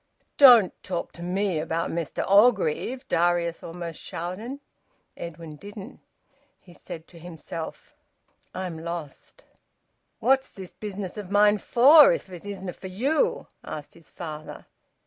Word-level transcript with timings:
"Don't 0.37 0.73
talk 0.81 1.11
to 1.11 1.21
me 1.21 1.59
about 1.59 1.91
Mester 1.91 2.23
Orgreave!" 2.23 3.07
Darius 3.07 3.61
almost 3.61 4.01
shouted. 4.01 4.59
Edwin 5.15 5.57
didn't. 5.57 5.99
He 6.59 6.73
said 6.73 7.05
to 7.09 7.19
himself: 7.19 7.93
"I 8.51 8.65
am 8.65 8.79
lost." 8.79 9.43
"What's 10.17 10.49
this 10.49 10.71
business 10.71 11.19
o' 11.19 11.23
mine 11.25 11.59
for, 11.59 12.11
if 12.13 12.31
it 12.31 12.47
isna' 12.47 12.73
for 12.73 12.87
you?" 12.87 13.45
asked 13.63 13.93
his 13.93 14.09
father. 14.09 14.65